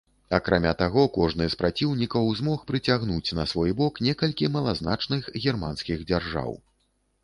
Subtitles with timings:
[0.35, 6.63] Акрамя таго, кожны з праціўнікаў змог прыцягнуць на свой бок некалькі малазначных германскіх дзяржаў.